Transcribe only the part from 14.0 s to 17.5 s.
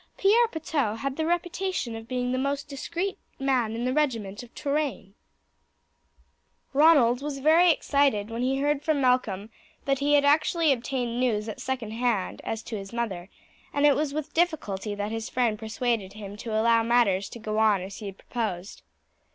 with difficulty that his friend persuaded him to allow matters to